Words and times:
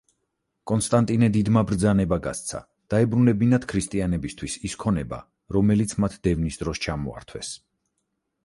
კონსტანტინე 0.69 1.27
დიდმა 1.35 1.61
ბრძანება 1.71 2.17
გასცა, 2.27 2.61
დაებრუნებინათ 2.93 3.69
ქრისტიანებისათვის 3.73 4.57
ის 4.71 4.79
ქონება, 4.85 5.23
რომელიც 5.59 5.97
მათ 6.05 6.19
დევნის 6.29 6.59
დროს 6.63 6.83
ჩამოართვეს. 6.89 7.55